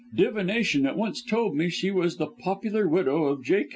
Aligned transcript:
Divination 0.15 0.87
at 0.87 0.97
once 0.97 1.21
told 1.21 1.55
me 1.55 1.69
she 1.69 1.91
was 1.91 2.17
the 2.17 2.25
popular 2.25 2.87
widow 2.89 3.25
of 3.25 3.43
J. 3.43 3.67